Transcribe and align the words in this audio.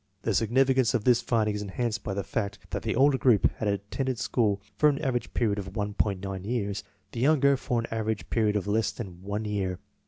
The 0.23 0.33
significance 0.33 0.95
of 0.95 1.03
this 1.03 1.21
finding 1.21 1.53
is 1.53 1.61
enhanced 1.61 2.03
by 2.03 2.15
the 2.15 2.23
fact 2.23 2.57
that 2.71 2.81
the 2.81 2.95
older 2.95 3.19
group 3.19 3.51
had 3.57 3.67
attended 3.67 4.17
school 4.17 4.59
for 4.75 4.89
an 4.89 4.97
av 5.05 5.13
erage 5.13 5.31
period 5.35 5.59
of 5.59 5.73
1.9 5.73 6.43
years, 6.43 6.83
the 7.11 7.19
younger 7.19 7.55
for 7.55 7.79
an 7.79 7.85
average 7.91 8.27
period 8.31 8.55
of 8.55 8.65
less 8.65 8.89
than 8.91 9.21
one 9.21 9.45
year. 9.45 9.77